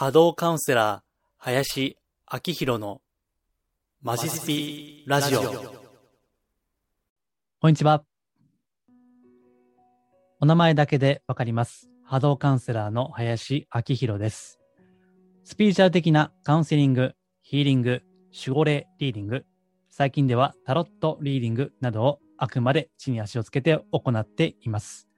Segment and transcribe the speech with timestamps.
[0.00, 1.02] 波動カウンセラー、
[1.36, 1.98] 林
[2.32, 3.02] 明宏の
[4.00, 5.42] マジスピラジオ。
[7.60, 8.02] こんにちは。
[10.40, 11.90] お名前だけでわかります。
[12.02, 14.58] 波動カウンセラーの林明宏です。
[15.44, 17.12] スピリチュアル的なカウンセリング、
[17.42, 19.44] ヒーリング、守護霊リーディング、
[19.90, 25.10] 最近ではタロットリーディングなどをあくまで地に足をつけて行っています。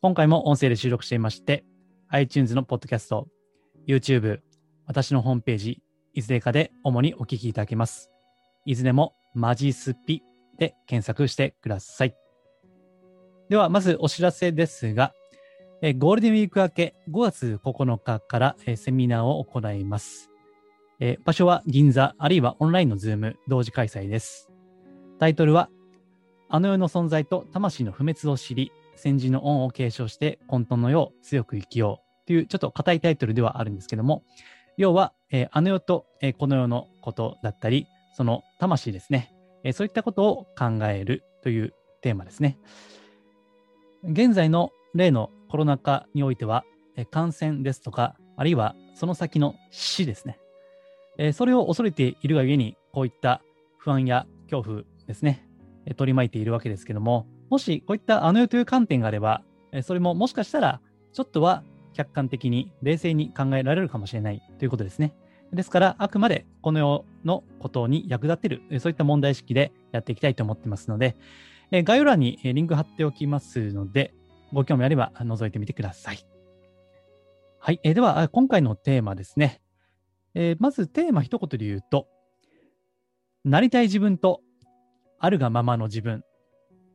[0.00, 1.64] 今回も音声で収録していまして、
[2.10, 3.26] iTunes のポッドキャスト、
[3.86, 4.40] YouTube、
[4.86, 5.82] 私のホームページ、
[6.14, 8.10] いずれかで主にお聞きいただけます。
[8.64, 10.22] いずれもマジスピ
[10.58, 12.14] で検索してください。
[13.48, 15.12] では、まずお知らせですが、
[15.82, 20.30] えゴールデンウィーク明け5月9日から、えセミナーを行います、
[20.98, 24.48] え場所は銀座、あるいはオンラインの Zoom 同時開催です。
[25.18, 25.68] タイトルは、
[26.48, 34.24] あの世の存在と魂の不滅を知り、先人の恩を継承して混沌の世を強く生きようというちょっと硬いタイトルではあるんですけども、
[34.76, 42.58] 要は、えーあの世と、えーこの世のことだったり、その魂ですね、えーそういったことを考えるというテーマですね。
[44.04, 46.64] 現在の例のコロナ禍においては、
[46.96, 50.38] え感染ですとか、あるいはその先の死ですね。
[51.18, 53.42] えそれを恐れているがゆえに、こういった
[53.78, 55.46] 不安や恐怖ですね、
[55.86, 60.80] え取り巻いているわけですけども、もしこういったあの世という観点があれば、えそれももしかしたら、
[61.12, 61.62] ちょっとは
[61.94, 65.14] 客観的に冷静に考えられるかもしれないということですね。
[65.52, 71.16] ですから、あくまでこの世のことに役立てる、そういった問題意識でやっていきたいと思ってますので、
[71.70, 74.12] え概要欄にリンク貼っておきますので、
[74.52, 76.18] ご興味あれば覗いてみてください。
[77.58, 77.80] はい。
[77.82, 79.62] えーでは、今回のテーマですね。
[80.34, 82.08] えまずテーマ一言で言うと、
[83.44, 84.40] なりたい自分と
[85.18, 86.24] あるがままの自分、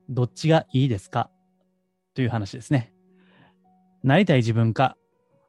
[0.10, 1.30] どっちがいいですか？
[2.14, 2.94] という話ですね。
[4.04, 4.96] なりたい自分か、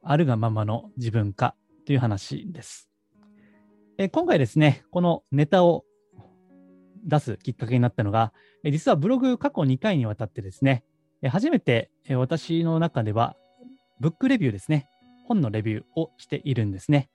[0.03, 2.89] あるがままの自分かという話です。
[3.97, 5.85] え今回ですね、このネタを
[7.05, 10.83] 出すきっかけになったのが、実はブログ過去2回にわたってですね、
[11.29, 13.35] 初めて私の中では、
[13.99, 14.89] ブックレビューですね、
[15.27, 17.09] 本のレビューをしているんですね。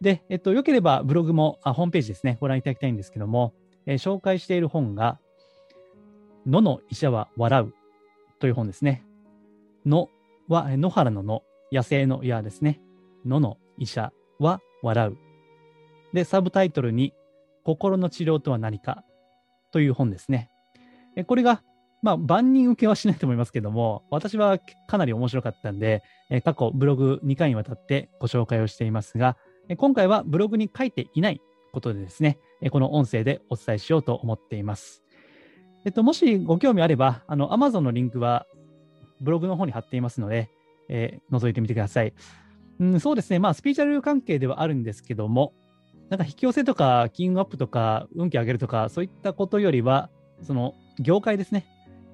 [0.00, 3.54] で、えっと、よければブログも、あホームページですね、ご覧いただきたいんですけども、
[3.86, 5.18] え紹介している本が、
[6.46, 7.74] 野の医者は笑う
[8.38, 9.04] という本ですね。
[9.86, 10.10] 野
[10.48, 12.80] は、野原の野、野生の矢ですね。
[13.24, 15.16] 野の医者は笑う。
[16.12, 17.12] で、サブタイトルに、
[17.64, 19.04] 心の治療とは何か
[19.72, 20.50] という本ですね。
[21.26, 21.62] これが、
[22.02, 26.02] まあ、万人受けはしないと思いますけども、私はかなり面白かったんで、
[26.44, 29.38] 過去ブログ2回にわたってご紹介をしていますが、
[29.78, 31.40] 今回はブログに書いていない
[31.72, 32.38] ことでですね、
[32.70, 35.02] この音声でお伝えしようと思っています。
[35.86, 38.46] えっと、もしご興味あれば、あの、Amazon のリンクは
[39.20, 40.50] ブログの方に貼っていますので、
[40.88, 42.12] えー覗いてみてください。
[42.80, 43.38] うん、そうですね。
[43.38, 45.54] まあ、スピーチャル関係ではあるんですけども、
[46.10, 50.10] なんか引き寄せとか、キングアップとか、運気上げるとか、そういったことよりは、
[50.42, 51.66] その、業界ですね。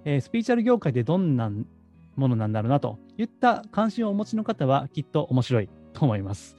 [0.05, 1.51] えースピーチャル業界でどんな
[2.17, 6.57] ものなんだろうなといった関心をお持ちの方は、きっと面白い と思います。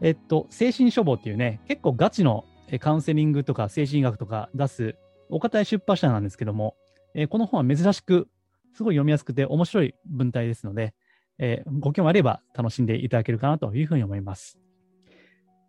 [0.00, 2.44] えっと、精神処方っていうね、結構ガチの
[2.80, 4.96] カウンセリングとか精神医学とか出す、
[5.28, 6.76] お堅い出版社なんですけども、
[7.14, 8.28] えーこの本は珍しく、
[8.74, 10.94] すごい読みやすくて面白い文体ですので、
[11.38, 14.58] えーご興味あれば楽しんでいただけるかなというふうに思います。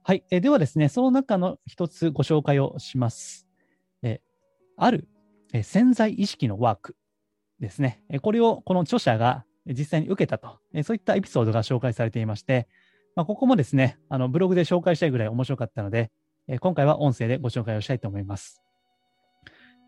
[0.03, 0.23] はい。
[0.31, 3.47] えーではですね、その中の一つご紹介をします。
[4.03, 4.21] え
[4.77, 5.07] ある、
[5.53, 6.95] え潜在意識のワーク
[7.59, 8.03] ですね。
[8.09, 12.67] えこれをこの著者が実際に受けたと、えそういったエピソードが紹介されていまして、
[13.15, 16.11] まあ、ここもですね、あのブログで紹介したいぐらい面白かったので、
[16.47, 18.61] え今回は音声でご紹介をしたいと思います。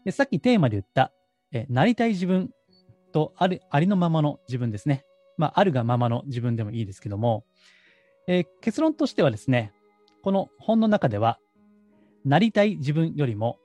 [0.05, 1.11] でさっきテーマで言った、
[1.51, 2.51] えなりたい自分
[3.17, 5.03] とあるありのままの自分ですね。
[5.37, 7.45] まあ、あるがままの自分でもいいですけども、
[8.27, 9.73] えー結論としてはですね、
[10.21, 11.39] この本の中では、
[12.25, 13.57] なりたい自分よりも、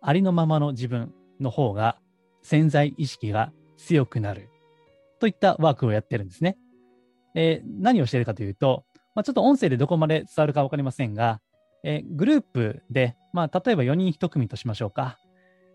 [0.00, 1.98] ありのままの自分の方が
[2.42, 4.48] 潜在意識が強くなる
[5.20, 6.58] といったワークをやってるんですね。
[7.36, 8.84] えー何をしているかというと、
[9.14, 11.40] まあ、ちょっと音声でどこまで伝わるか分かりませんが、
[11.84, 15.18] えーグループで、まあ、例えば4人1組としましょうか。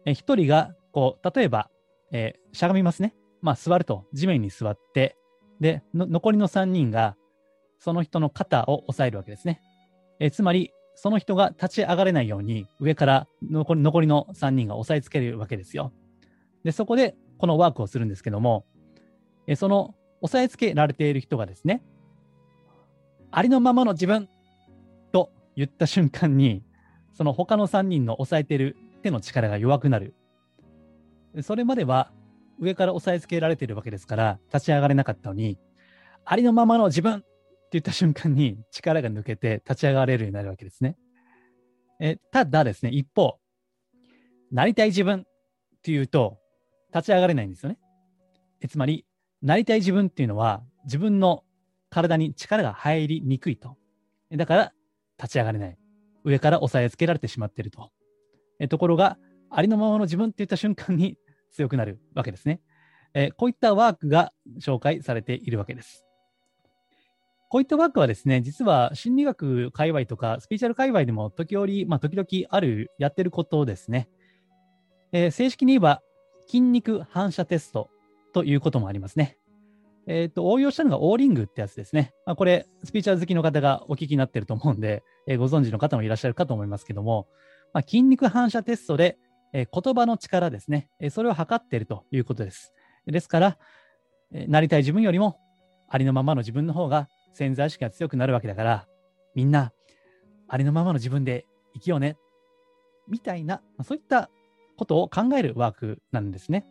[0.06, 1.70] えー1人が、こう、例えば、
[2.12, 3.16] えしゃがみますね。
[3.42, 5.18] まあ、座ると、地面に座って、
[5.60, 7.16] で、残りの3人が、
[7.80, 9.62] その人の肩を押さえるわけですね。
[10.20, 15.92] えつまり、その人が立ち上がれないように、上から残り残りの3人が押さえつけるわけですよ。
[16.64, 18.66] で、そこで、このワークをするんですけども、
[19.48, 21.82] えその押さえつけられている人がですね、
[23.32, 24.30] ありのままの自分
[25.12, 26.64] と言った瞬間に、
[27.14, 30.14] その他の3人の押さえている手の力が弱くなる。
[31.42, 32.12] それまでは
[32.62, 35.58] 上から押さえつけられているわけですから、立ち上がれなかったのに、
[36.24, 37.26] ありのままの自分って
[37.72, 40.96] 言った瞬間に力が抜けて立ち上がれるようになるわけですね。
[42.00, 43.40] えただですね、一方、
[44.52, 45.24] なりたい自分っ
[45.82, 46.38] ていうと
[46.94, 47.80] 立ち上がれないんですよね。
[48.62, 49.08] えつまり、
[49.42, 51.44] なりたい自分っていうのは自分の
[51.90, 53.76] 体に力が入りにくいと。
[54.32, 54.74] だから
[55.18, 55.78] 立ち上がれない。
[56.24, 57.90] 上から押さえつけられてしまっていると。
[58.60, 59.18] えところが、
[59.50, 61.18] ありのままの自分って言った瞬間に
[61.52, 62.62] 強くなるわけですね。
[63.14, 66.06] えこういったワークが紹介されているわけです。
[67.52, 74.08] こういったワークはですね、実は心理学界隈とかスピーチャル界隈でも時折、まあ、時々ある、やってることですね。
[75.12, 76.02] えー、正式に言えば、
[76.48, 77.90] 筋肉反射テスト
[78.34, 79.38] ということもありますね。
[80.08, 82.14] えっ、ー、と、応用したのがオーリングってやつですね。
[82.26, 87.28] まあ、これ、スピーチャー好きの方がお聞きになってると思うんで、えー、ご存知の方もいらっしゃるかと思いますけども、
[87.74, 89.18] まあ、筋肉反射テストで、
[89.54, 92.74] え、言葉の力ですね、えそれを測っているということです。
[93.06, 93.58] ですから、
[94.32, 95.38] なりたい自分よりも、
[95.90, 98.88] ありのままの自分の方が潜在意識が強くなるわけだから、
[99.36, 99.74] みんな、
[100.48, 102.18] ありのままの自分で生きようね、
[103.08, 104.30] みたいな、そういった
[104.78, 106.66] ことを考えるワークなんですね。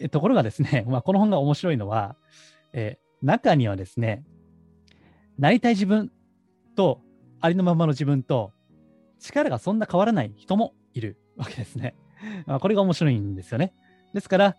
[0.00, 2.16] えところがですね、 まあ、この本が面白いのは、
[2.72, 4.24] え、中にはですね、
[5.38, 6.12] なりたい自分
[6.76, 7.00] と
[7.40, 8.52] ありのままの自分と
[9.18, 11.94] 力がそんな変わらない人もいるわけですね。
[12.46, 13.72] まあ、これが面白いんですよね。
[14.12, 14.56] ですから、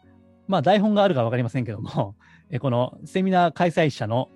[0.47, 2.15] まあ、台本があるか分かりませんけども、
[2.49, 4.29] えこのセミナー開催者の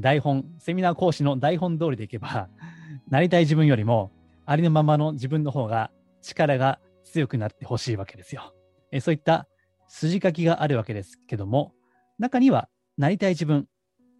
[0.00, 2.48] 台本、セミナー講師の台本通りでいけば、
[3.10, 4.12] なりたい自分よりも
[4.46, 5.90] ありのままの自分の方が
[6.22, 8.54] 力が強くなってほしいわけですよ。
[8.90, 9.46] えそういった
[9.88, 11.74] 筋書きがあるわけですけども、
[12.18, 13.68] 中にはなりたい自分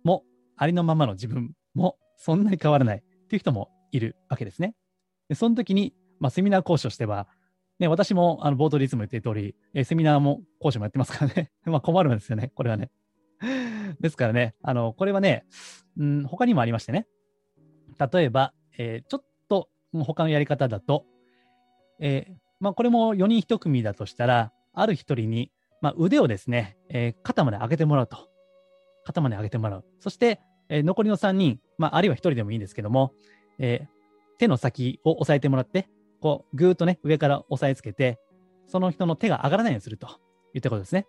[0.02, 0.24] も
[0.56, 4.74] ありのままの自分もそんなに変わらないっていう人もいるわけですね。
[5.28, 7.28] でその時に、まあ、セミナー講師としては、
[7.78, 11.50] ね、私もあの冒頭でいつも言っている通り、えセミナーも講師もやってますからね。
[11.64, 12.90] まあ困るんですよね、これはね。
[14.00, 15.44] ですからね、あの、これはね、
[15.96, 17.06] うん、他にもありましてね。
[18.12, 21.06] 例えば、えー、ちょっと他のやり方だと、
[22.00, 25.52] えー、まあこれも4人1組だとしたら、ある1人に
[25.84, 28.16] まあ、腕をですね、えー、肩まで上げてもらうと。
[29.04, 29.84] 肩まで上げてもらう。
[30.00, 30.40] そして、
[30.70, 33.12] え、残りの3人、まあ、あるいは1人でもいいんですけども、
[33.58, 33.86] え、
[34.38, 35.90] 手の先を押さえてもらって、
[36.24, 38.18] こう、ぐーっとね、上から押さえつけて、
[38.66, 40.08] その人の手が上がらないようにすると
[40.54, 41.06] いったことですね。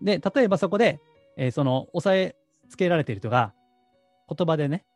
[0.00, 1.02] で、例えばそこで、
[1.36, 2.34] えー、その押さえ
[2.70, 3.52] つけられている人が、
[4.34, 4.86] 言葉でね、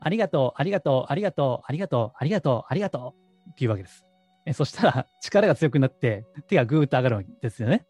[0.00, 3.14] ありがとう、ありがとう、ありがとう、ありがとう、ありがとう、ありがと
[3.48, 4.06] うっていうわけです。
[4.46, 7.84] えそしたら力が強くなって手がぐーっと上がるわけですよね。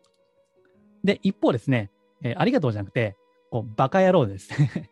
[1.04, 1.92] で、一方ですね、
[2.25, 3.14] えー、ありがとうじゃなくて、
[3.52, 4.90] こう、バカ野郎ですね。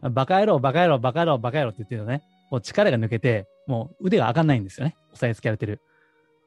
[0.10, 4.96] バカ野郎、バカ野郎、バカ野郎、バカ野郎って言ってるとね、こう力が抜けて、もう腕が上がんないんですよね。
[5.12, 5.80] 押さえつけられてる。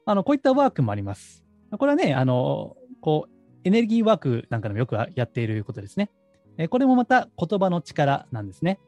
[0.04, 1.44] あの、こういったワークもあります。
[1.78, 3.30] これはね、あの、こう、
[3.64, 6.10] エネルギーワークなんかでもよくやっていることですね。
[6.58, 8.78] えこれもまた言葉の力なんですね。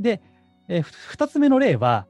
[0.00, 0.22] で、
[0.68, 2.06] え二つ目の例は、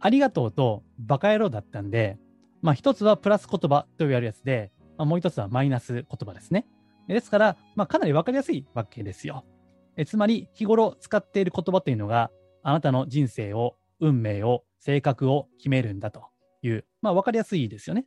[0.00, 2.16] ありがとうとバカ野郎だったんで、
[2.62, 6.66] まあ一つはプラス言葉と言われるやつで、まあ、もう一つはマイナス言葉ですね。
[7.08, 9.44] ですから、まあ、かなり分かりやすいわけですよ。
[9.96, 12.30] えつまり、日頃使っている言葉というのが、
[12.62, 16.28] あなたの人生を、運命を、性格を決めるんだと
[16.62, 18.06] いう、まあ、分かりやすいですよね。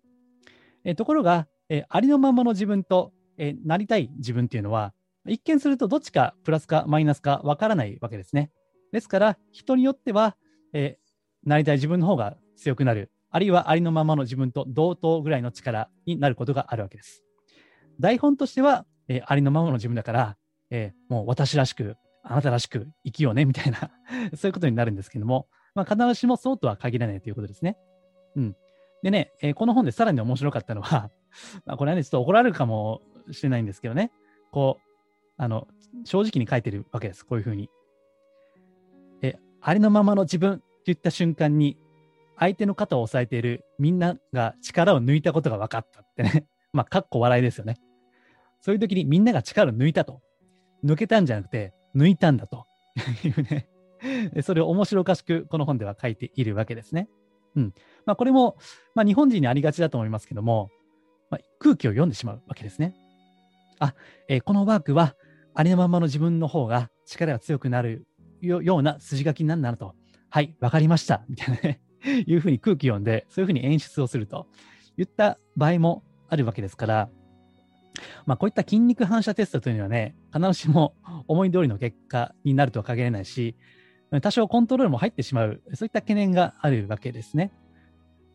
[0.84, 4.94] えところが、えありのままの自分と、えなりたい自分っていうのは、
[5.28, 8.52] 一見するとどっちかプラスかマイナスか分からないわけですね。
[8.92, 10.38] ですから、人によっては、
[10.74, 10.98] え
[11.44, 17.24] なりたい自分の方が強くなる、あるいはありのままの自分と同等ぐらいの力になることがあるわけです。
[18.00, 20.38] 台本としては、えー、ありのままの自分だから、
[20.70, 23.92] えー、もう私らしく、あなたらしく生きようね、みたいな
[24.36, 27.78] そういうことになるんですけども、まあ、必ずしもそうとは限らないということですね。
[28.36, 28.56] うん。
[29.04, 31.10] でね、えー、この本でさらに面白かったのは
[31.66, 33.02] まあ、これはね、ちょっと怒られるかも
[33.32, 34.12] しれないんですけどね、
[34.52, 34.92] こう、
[35.38, 35.68] あの、
[36.04, 37.26] 正直に書いてるわけです。
[37.26, 37.70] こういうふうに。
[39.22, 41.78] え、ありのままの自分って言った瞬間に、
[42.38, 46.46] 相手の肩を押さえているみんなが力を抜いたことが分かったってね。
[46.74, 47.78] まあ、かっこ笑いですよね。
[48.62, 50.22] そういう時にみんなが力を抜いたと。
[50.84, 52.66] 抜けたんじゃなくて、抜いたんだと
[53.24, 53.68] いうね。
[54.44, 57.10] それを面白おかしくこの本では書いているわけですね。
[57.56, 57.74] うん。
[58.06, 58.58] まあ、これも、
[58.96, 60.70] まあ、日本人にありがちだと思いますけども、
[61.30, 62.96] まあ、空気を読んでしまうわけですね。
[63.80, 63.94] あ、
[64.30, 65.16] えー、このワークは
[65.54, 68.06] ありのままの自分の方が力が強くなる
[68.42, 69.96] ような筋書きになるなと。
[70.30, 71.26] はい、わかりました。
[71.28, 71.82] みたいなね。
[72.26, 74.48] いうふうに空気読んで、そういうふうに演出をすると
[74.98, 77.10] 言った場合もあるわけですから、
[78.26, 80.96] まあ、こういった筋肉反射テストというのはね、必ずしも
[81.28, 83.56] 思い通りの結果になるとは限らないし、
[84.20, 87.52] 多少コントロールも入ってしまう、そういった懸念があるわけですね。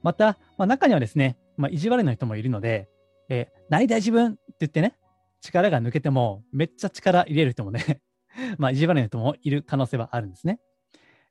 [0.02, 2.88] また、まあ、中にはですね、まあ、意地悪な人もいるので、
[3.28, 4.96] えー、なりたい自分って言ってね、
[5.42, 8.00] 力が抜けても、めっちゃ力入れる人もね
[8.58, 10.60] まあ、意地悪な人もいる可能性はあるんですね。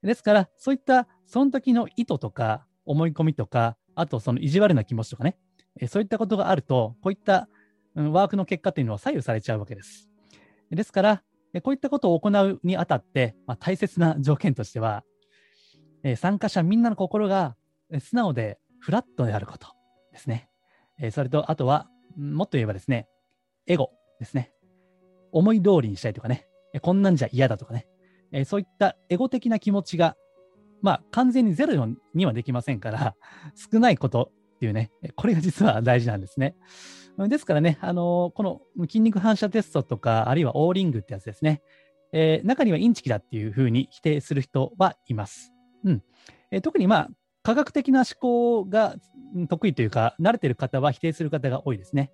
[0.04, 5.38] ですから、そういったその時の意図とか思い込みとか、あとその意地悪な気持ちとかね、
[5.88, 7.50] そういったことがあると、こういった
[7.96, 10.10] ワークの結果というのは左右されちゃうわけです。
[10.70, 11.24] ですから、
[11.62, 15.04] こういったことを行うにあたって、まあ、大切な条件としては、
[16.04, 17.56] え参加者みんなの心が
[18.00, 19.68] 素直でフラットであること
[20.12, 20.50] ですね。
[21.00, 23.08] えそれと、あとは、もっと言えばですね、
[23.68, 24.52] エゴですね。
[25.32, 26.48] 思い通りにしたいとかね、
[26.82, 27.88] こんなんじゃ嫌だとかね、
[28.32, 30.16] えそういったエゴ的な気持ちが、
[30.82, 33.16] まあ、完全にゼロにはできませんから、
[33.72, 36.56] 少ないことっていうね、これが実は大事なんですね。
[37.18, 41.62] ですからね、あのこの筋肉反射テストとか、あるいはオーリングってやつですね、
[42.12, 45.54] えー、中にはインチキだっていうふうに否定する人はいます。
[45.84, 46.04] うん
[46.52, 47.10] えー、特にまあ、
[47.44, 48.96] 科学的な思考が
[49.50, 52.12] 得意というか、慣れてる方は否定する方が多いですね。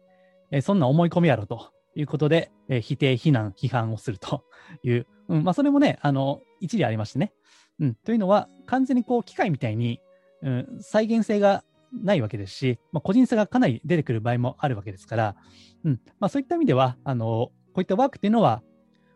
[0.52, 4.44] えー、そんな思い込みやろということで、え否定、非難、批判をすると
[4.84, 7.34] いう、うんまあ、それもね、あの一理ありましてね。
[7.80, 10.00] うん、というのは、完全にこう機械みたいに、
[10.42, 15.36] うん、再現性がないわけですし、まあ、個人差がかなり出てくる場合もあるわけですから、
[15.84, 18.62] うんまあ、そういった意味では、あのこういったワークっていうのは、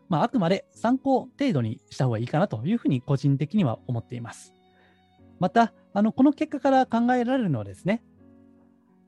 [0.08, 4.54] まあ、あくまで参考程度にした方がいいかなというふうに個人的には思っています。
[5.38, 8.02] また、あのこの結果から考えられるのはですね、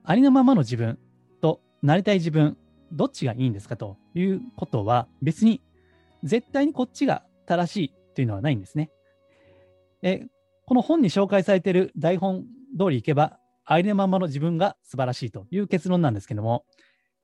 [0.04, 0.98] ありのままの自分
[1.40, 2.56] となりたい自分、
[2.92, 5.62] どっちがいいんですかということは、別に
[6.24, 8.90] 絶対にこっちが正しいというのはないんですね。
[10.02, 10.26] え
[10.64, 12.44] この本に紹介されている台本
[12.78, 13.37] 通りいけば、
[13.70, 16.64] ありのままの自分が素晴らしいという結論なんですけども、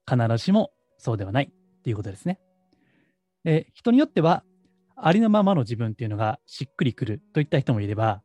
[0.07, 1.51] 必ずしもそうではない
[1.83, 2.39] ということですね。
[3.45, 4.45] で人によっては、
[4.95, 8.23] ありのままの自分っていうのがしっくりくるといった人もいれば、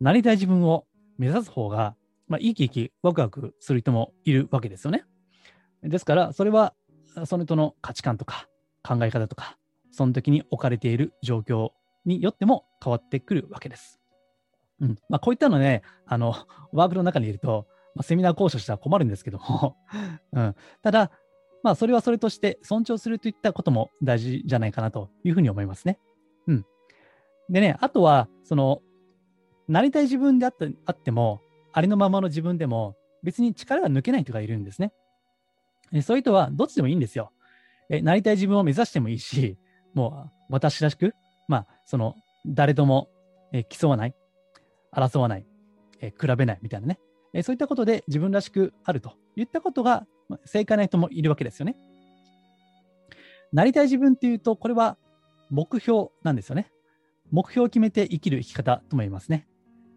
[0.00, 0.86] なりたい自分を
[1.18, 1.96] 目指す方が、
[2.28, 5.04] まあ、生き生きワクワクする人もいるわけですよね。
[5.82, 6.74] ですから、それは
[7.24, 8.46] その人の価値観とか
[8.84, 9.58] 考え方とか、
[9.90, 11.70] その時に置かれている状況
[12.04, 14.01] によっても変わってくるわけです。
[14.82, 16.34] うんまあ、こういったのね、あの、
[16.72, 19.76] ワークの中にいると、まあ、セミナー講師としては困るんですけども、
[20.32, 21.10] うん、ただ、
[21.62, 26.00] まあ、それはそれとして尊重するといったことも大事じゃないかなというふうに思いますね。
[26.48, 26.66] うん。
[27.48, 28.82] でね、あとは、その、
[29.68, 31.40] なりたい自分であったあっても、
[31.72, 34.92] ありのままの自分でも、別に力が抜けない人がいるんですね。
[36.02, 37.30] そういう人はどっちでもいいんですよ。
[37.88, 39.58] えなりたい自分を目指してもいいし、
[39.94, 41.14] もう私らしく、
[41.46, 43.08] まあ、その、誰とも、
[43.52, 44.14] え競わない、
[44.94, 45.46] 争わない、
[46.00, 46.98] えー、比べないみたいなね、
[47.32, 50.06] えー、そういったことで自分らしくあるといったことが
[50.44, 51.76] 正解な人もいるわけですよね。
[53.52, 54.96] なりたい自分っていうと、これは
[55.50, 56.70] 目標なんですよね。
[57.30, 59.46] 目標を決めて生きる生き方とも言いますね。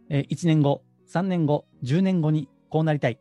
[0.09, 3.19] えー、1年後、3年後、10年後にこうなりたい。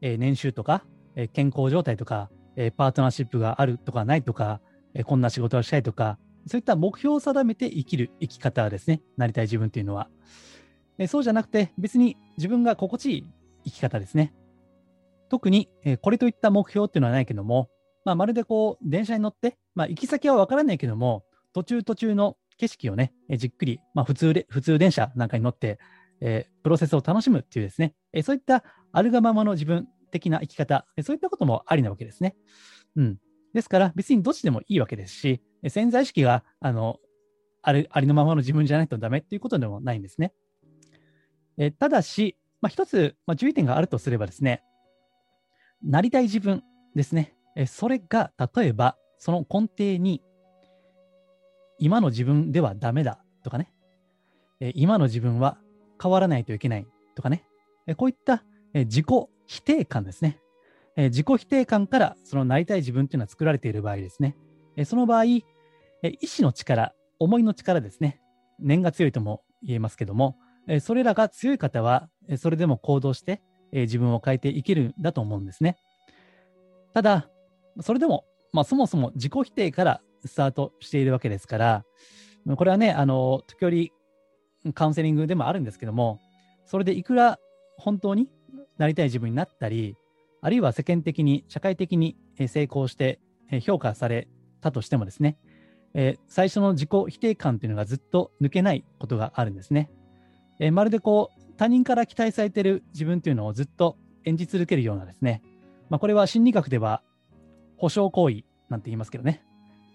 [0.00, 0.84] えー、年収とか、
[1.16, 4.60] えー、健康状態とか、えー、パートナーシップがあるとかないとか、
[4.94, 9.02] えー、こんな仕事をしたいとか、そういった目標を定めて生きる生き方ですね。
[9.18, 10.08] なりたい自分っていうのは。
[10.98, 13.24] えそうじゃなくて、別に自分が心地いい
[13.66, 14.34] 生き方ですね。
[15.28, 17.68] 特に、えこれといった目標っていうのはないけども、
[18.04, 25.78] まあ、まるでこう、電車に乗って、まあ、行き先はわからないけども、途中途中の景色をね、えじっくり、まあ、普通で、普通電車なんかに乗って、
[26.20, 32.34] え、プロセスを楽しむっていうですね、えそういったあるがままの自分的な生き方、えそういったこともありなわけですね。
[32.96, 33.18] うん。
[33.54, 36.96] ですから、別にどっちでもいいわけですし、潜在意識が、あの、
[37.62, 40.32] あるありのままの自分じゃないとダメっていうことでもないんですね。
[41.58, 44.62] えただし、まあ、一つ、まあ、注意点があるとすればですね、
[45.82, 46.62] なりたい自分
[46.94, 47.34] ですね。
[47.56, 50.22] えそれが、例えば、その根底に、
[51.78, 53.72] 今の自分ではダメだとかね、
[54.60, 55.58] え今の自分は
[56.02, 57.44] 変わらないといけないとかね、
[57.86, 59.06] えこういったえ自己
[59.46, 60.40] 否定感ですね。
[60.96, 64.36] え自己否定感からそのなりたい自分というのは作られている場合ですね。
[64.76, 65.42] えその場合、え
[66.20, 68.20] 意志の力、思いの力ですね。
[68.58, 70.36] 念が強いとも言えますけども、
[70.68, 75.76] えそれらが強い方は、えそれでも行動して、え自分を変えていけるんだと思うんですね。
[76.94, 77.28] ただ、
[77.80, 81.84] それでも、まあ、そもそも自己否定からスタートしているわけですから、
[82.56, 83.92] これはね、あの、時折
[84.74, 86.20] カウンセリングでもあるんですけども、
[86.64, 87.38] それでいくら
[87.76, 88.30] 本当に
[88.78, 89.96] なりたい自分になったり、
[90.40, 93.20] あるいは世間的に、社会的に成功して
[93.62, 94.28] 評価され
[94.60, 95.38] たとしてもですね、
[95.94, 99.90] え、最初の自己否定感というのがずっと抜けないことがあるんですね。
[100.58, 105.42] えー、まるでこう、他人から期待されている自分というのをずっと演じ続けるようなですね、
[105.90, 107.02] まあ、これは心理学では
[107.76, 109.42] 保証行為なんて言いますけどね、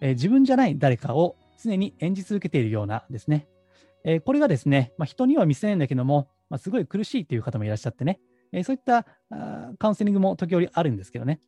[0.02, 3.48] えー、自分じゃない誰かを常に演じ続けているようなですね、
[4.04, 8.20] えー、これがですね、まあ、人には見せないんだけども、まあ、すごい苦しいという方もいらっしゃってね、
[8.52, 9.06] えー、そういった
[9.80, 11.40] カウンセリングも時折あるんですけどね。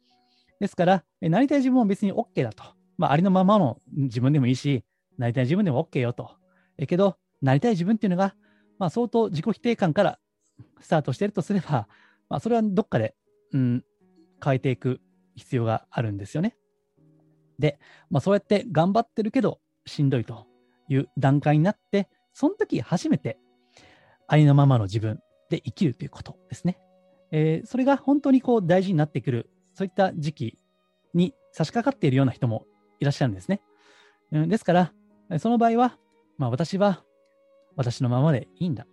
[0.60, 2.64] ですから、えー、なりたい自分も別に OK だと。
[2.98, 4.86] まあ、ありのままの自分でもいいし、
[5.18, 6.32] なりたい自分でも OK よと。
[6.78, 8.36] えけど、なりたい自分っていうのが、
[8.78, 10.20] まあ、相当自己否定感から
[10.82, 11.88] スタートしているとすれば、
[12.30, 13.16] まあ、それはどっかで、
[13.54, 13.84] うん、
[14.44, 15.02] 変えていく
[15.36, 16.56] 必要があるんですよね。
[17.60, 17.80] で、
[18.10, 20.46] まあ、そうやって頑張ってるけどしんどいと
[20.90, 23.38] いう段階になって、その時初めて
[24.28, 26.78] ありのままの自分で生きるということですね。
[27.32, 30.60] えー、それが本当にこう大事になってくる、そういった時期
[31.14, 32.66] に差し掛かっているような人も
[33.00, 33.62] いらっしゃるんですね。
[34.32, 34.94] うん、ですから、
[35.40, 35.98] その場合は、
[36.38, 37.04] まあ、私は
[37.76, 38.86] 私のままでいいんだ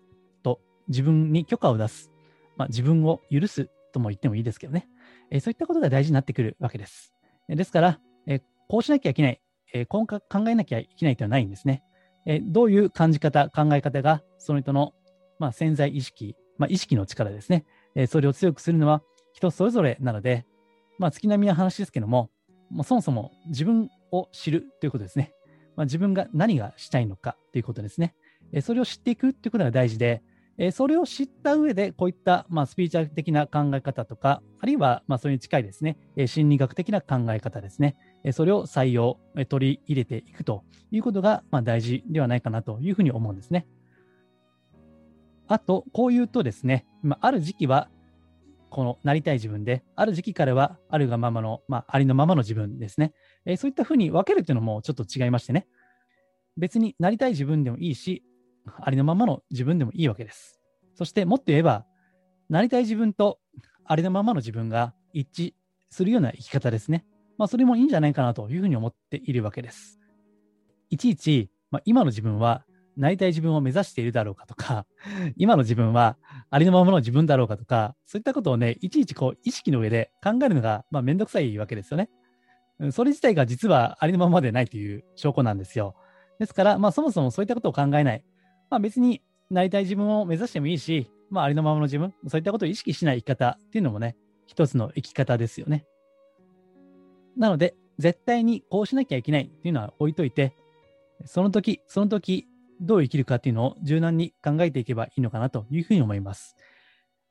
[0.43, 2.11] と自分に許可を出す、
[2.57, 4.89] まあ、自分を許すとも言ってもいいですけどね、
[5.31, 7.13] えー、そういったことが大事になってくるわけです。
[7.49, 9.41] ですから、えー、こうしなきゃいけない、
[9.75, 11.83] えー、こう考えなきゃいけないというのはないんですね。
[12.25, 14.95] えどういう感じ方、考え方がその人の、
[15.39, 17.65] まあ、潜在意識、まあ、意識の力ですね、
[17.97, 20.47] えそれを強くするのは人それぞれなので、
[20.99, 22.31] まあ、月並みな話ですけども、
[22.71, 25.33] もうそもそも自分を知るということですね。
[25.75, 28.15] まあ、自分が何がしたいのかということですね。
[28.53, 30.23] えそれを知っていくということが大事で、
[30.59, 43.67] えそれを知った上で、こういった、まあ、スピーチャル的な考え方とか、あるいは、まあ、それに近いですね、え心理学的な考え方ですね、えそれを採用、え取り入れていくということが、まあ、大事ではないかなというふうに思うんですね。
[45.49, 47.89] あと、こう言うとですね、まあ、る時期は、
[48.71, 53.13] このなりたい自分で、ある時期からはあるがままの、まあ、りのままの自分ですね。
[53.45, 55.67] え、そういったふうに分けるというのもちょっと違いましてね。
[56.57, 58.23] 別になりたい自分でもいいし、
[58.81, 60.61] ありのままの自分でもいいわけです。
[60.95, 61.85] そしてもっと言えば、
[62.49, 63.39] なりたい自分と
[63.85, 65.55] ありのままの自分が一致
[65.91, 67.05] するような生き方ですね。
[67.39, 69.99] まあ、それもいいんじゃないかなというふうに思っているわけです。
[70.91, 72.65] いちいち、まあ、今の自分は
[72.97, 74.87] なりたい自分を目指しているだろうかとか、
[75.37, 76.17] 今の自分は
[76.51, 82.11] ありのままの自分だろうかとか、そういったことをね、いちいちこう意識の上で考えるのが、まあ、めんどくさいわけですよね。
[82.91, 85.95] それ自体が実はありのままでないという証拠なんですよ。
[86.39, 88.25] ですから、まあ、そもそもそういったことを考えない。
[88.73, 94.17] まあ、別になりたい自分を目指してもいいし、まあ、ありのままの自分、そういったことを意識しない生き方っていうのもね、
[94.47, 95.85] 一つの生き方ですよね。
[97.37, 100.57] なので、絶対にこうしなきゃいけないっていうのは置いといて、
[101.27, 102.47] その時、その時、
[102.81, 106.57] どう生きるかっていうのを柔軟に考えていけばいいのかなというふうに思います。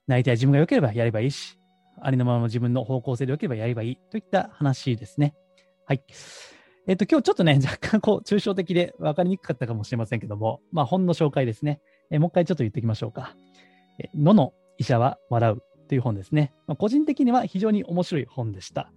[0.06, 1.58] なりたい自分が良ければやればいいし、
[2.00, 5.34] ありのままの自分の方向性で良ければやればいいといった話ですね。
[5.88, 6.04] はい。
[6.88, 11.80] えっ、と、今日ちょっとね、 若干こう、抽象的で分かりにくかったかもしれませんけども、まあ、本の紹介ですね。
[12.10, 13.36] えもう一回ちょっと言っておきましょうか。
[14.00, 16.54] えのの医者は笑うという本ですね。
[16.67, 18.91] まあ、個人的には非常に面白い本でした。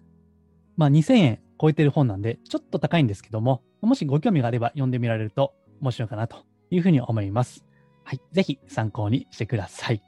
[0.77, 6.39] まあ、2000円超えてる本なんで、ちょっと高いんですけども、もしご興味があれば読んでみられると面白いかなと
[6.71, 7.65] いうふうに思います。
[8.03, 8.21] はい。
[8.33, 10.03] ぜひ参考にしてください。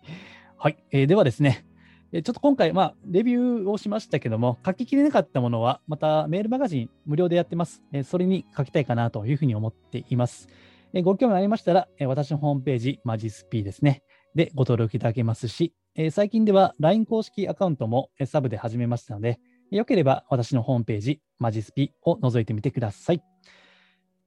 [0.56, 0.82] はい。
[0.90, 1.65] えー、ではですね、
[2.12, 7.82] ちょっと今回、まあ、レビューをしましたけども、書ききれなかったものは、またメールマガジン無料でやってます。
[8.04, 10.48] それに書きたいかなというふうに思っています。
[11.02, 14.02] ご興味ありましたら、私のホームページ、マジスピですね。
[14.34, 15.74] で、ご登録いただけますし、
[16.10, 19.40] 最近では LINE 公式アカウントもサブで始めましたので、
[19.70, 23.22] よければ私のホームページ、マジスピを覗いてみてください。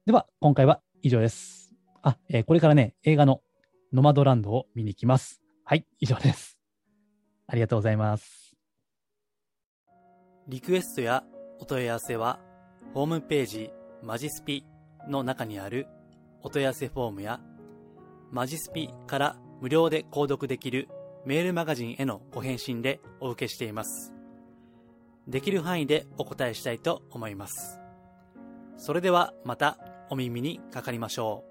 [0.04, 1.72] では、今回は以上です。
[2.02, 3.40] あ、これからね、映画の
[3.92, 5.40] ノマドランドを見に行きます。
[5.64, 6.49] はい、以上です。
[7.50, 8.54] ありがとうございます。
[10.46, 11.24] リクエストや
[11.58, 12.38] お問い合わせは、
[12.94, 14.64] ホームページマジスピ
[15.08, 15.88] の中にある
[16.42, 17.40] お問い合わせフォームや、
[18.30, 20.88] マジスピから無料で購読できる
[21.26, 24.14] メールマガジンへのご返信でお受けしています。
[25.26, 27.80] できる範囲でお答えしたいと思います。
[28.76, 29.76] それではまた
[30.08, 31.49] お耳にかかりましょう。